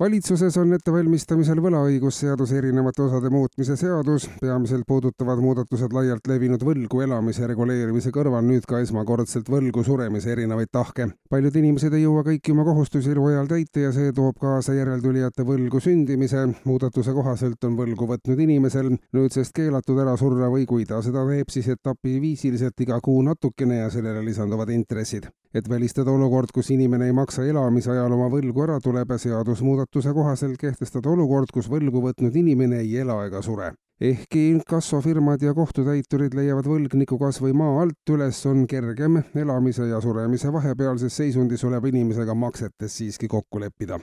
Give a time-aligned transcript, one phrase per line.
[0.00, 7.46] valitsuses on ettevalmistamisel võlaõigusseaduse erinevate osade muutmise seadus, peamiselt puudutavad muudatused laialt levinud võlgu elamise
[7.46, 11.08] reguleerimise kõrval nüüd ka esmakordselt võlgu suremise erinevaid tahke.
[11.30, 15.80] paljud inimesed ei jõua kõiki oma kohustusi eluajal täita ja see toob kaasa järeltulijate võlgu
[15.80, 16.48] sündimise.
[16.64, 21.48] muudatuse kohaselt on võlgu võtnud inimesel nüüdsest keelatud ära surra või kui ta seda teeb,
[21.50, 27.12] siis etapiviisiliselt iga kuu natukene ja sellele lisanduvad intressid et välistada olukord, kus inimene ei
[27.16, 32.80] maksa elamise ajal oma võlgu ära, tuleb seadusmuudatuse kohaselt kehtestada olukord, kus võlgu võtnud inimene
[32.82, 33.72] ei ela ega sure.
[34.00, 40.00] ehkki inkassofirmad ja kohtutäiturid leiavad võlgniku kas või maa alt üles, on kergem elamise ja
[40.00, 44.00] suremise vahepealses seisundis oleva inimesega maksetes siiski kokku leppida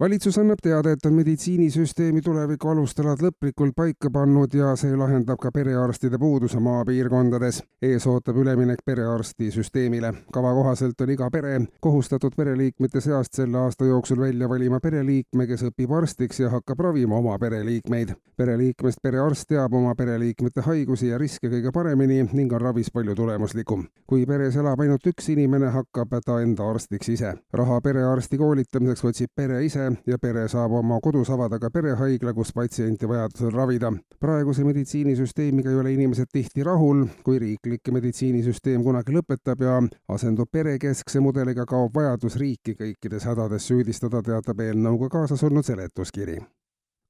[0.00, 5.50] valitsus annab teada, et on meditsiinisüsteemi tuleviku alustalad lõplikult paika pannud ja see lahendab ka
[5.52, 7.62] perearstide puuduse maapiirkondades.
[7.82, 10.12] ees ootab üleminek perearstisüsteemile.
[10.32, 15.62] kava kohaselt on iga pere kohustatud pereliikmete seast selle aasta jooksul välja valima pereliikme, kes
[15.62, 18.14] õpib arstiks ja hakkab ravima oma pereliikmeid.
[18.36, 23.86] pereliikmest perearst teab oma pereliikmete haigusi ja riske kõige paremini ning on ravis palju tulemuslikum.
[24.06, 27.34] kui peres elab ainult üks inimene, hakkab ta enda arstiks ise.
[27.52, 32.52] raha perearsti koolitamiseks otsib pere ise ja pere saab oma kodus avada ka perehaigla, kus
[32.52, 33.92] patsienti vajadusel ravida.
[34.20, 41.20] praeguse meditsiinisüsteemiga ei ole inimesed tihti rahul, kui riiklik meditsiinisüsteem kunagi lõpetab ja asendub perekeskse
[41.20, 46.38] mudeliga, kaob vajadus riiki kõikides hädades süüdistada, teatab eelnõuga kaasas olnud seletuskiri.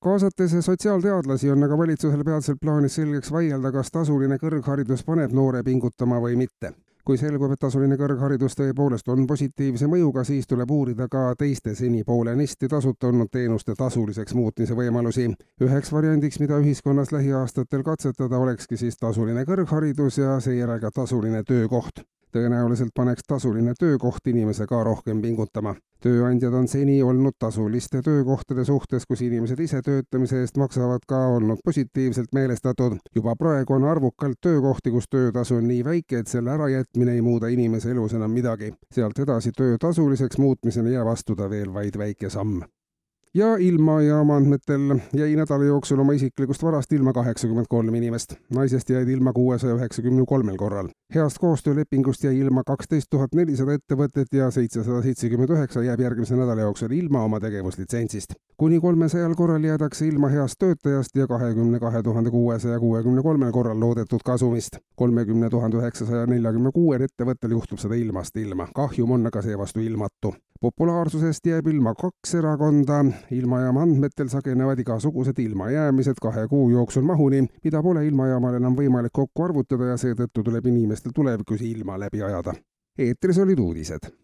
[0.03, 6.21] Kaasates sotsiaalteadlasi on aga valitsusel peatselt plaanis selgeks vaielda, kas tasuline kõrgharidus paneb noore pingutama
[6.21, 11.29] või mitte kui selgub, et tasuline kõrgharidus tõepoolest on positiivse mõjuga, siis tuleb uurida ka
[11.39, 15.29] teiste seni poolenisti tasuta olnud teenuste tasuliseks muutmise võimalusi.
[15.63, 22.03] üheks variandiks, mida ühiskonnas lähiaastatel katsetada, olekski siis tasuline kõrgharidus ja seejärel ka tasuline töökoht
[22.37, 25.75] tõenäoliselt paneks tasuline töökoht inimese ka rohkem pingutama.
[26.05, 31.65] tööandjad on seni olnud tasuliste töökohtade suhtes, kus inimesed ise töötamise eest maksavad, ka olnud
[31.65, 32.99] positiivselt meelestatud.
[33.15, 37.49] juba praegu on arvukalt töökohti, kus töötasu on nii väike, et selle ärajätmine ei muuda
[37.49, 38.75] inimese elus enam midagi.
[38.93, 42.63] sealt edasi töö tasuliseks muutmiseni jääb astuda veel vaid väike samm
[43.35, 48.35] ja ilmajaama andmetel jäi nädala jooksul oma isiklikust varast ilma kaheksakümmend kolm inimest.
[48.55, 50.89] naisest jäid ilma kuuesaja üheksakümne kolmel korral.
[51.15, 56.61] heast koostöölepingust jäi ilma kaksteist tuhat nelisada ettevõtet ja seitsesada seitsekümmend üheksa jääb järgmise nädala
[56.61, 58.35] jooksul ilma oma tegevuslitsentsist.
[58.57, 63.81] Kuni kolmesajal korral jäädakse ilma heast töötajast ja kahekümne kahe tuhande kuuesaja kuuekümne kolmel korral
[63.81, 64.77] loodetud kasumist.
[64.97, 68.69] kolmekümne tuhande üheksasaja neljakümne kuuel ettevõttel juhtub seda ilmast ilma.
[68.75, 76.23] kahjum on aga seevastu ilmatu populaarsusest jääb ilma kaks erakonda, ilmajaama andmetel sagenevad igasugused ilmajäämised
[76.23, 81.13] kahe kuu jooksul mahuni, mida pole ilmajaamal enam võimalik kokku arvutada ja seetõttu tuleb inimestel
[81.15, 82.55] tulevikus ilma läbi ajada.
[82.99, 84.09] eetris olid uudised